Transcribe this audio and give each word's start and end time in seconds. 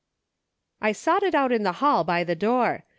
"I 0.87 0.93
sot 0.93 1.21
it 1.21 1.35
out 1.35 1.51
in 1.51 1.61
the 1.61 1.73
hall, 1.73 2.03
by 2.03 2.23
the 2.23 2.33
door. 2.33 2.85